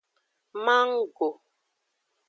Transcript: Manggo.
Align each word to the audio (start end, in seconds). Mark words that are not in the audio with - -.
Manggo. 0.65 1.29